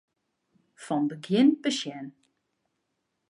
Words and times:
Fan 0.83 1.03
begjin 1.09 1.49
besjen. 1.61 2.07